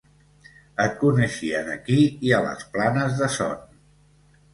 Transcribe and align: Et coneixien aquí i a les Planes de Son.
Et 0.85 0.95
coneixien 1.01 1.69
aquí 1.73 1.97
i 2.29 2.33
a 2.37 2.39
les 2.45 2.65
Planes 2.79 3.21
de 3.21 3.29
Son. 3.37 3.55